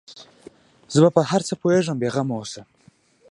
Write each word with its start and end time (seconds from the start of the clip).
زه 0.93 1.07
په 1.15 1.21
هر 1.29 1.41
څه 1.47 1.53
پوهېږم 1.61 1.95
بې 2.01 2.09
غمه 2.13 2.35
اوسه. 2.37 2.61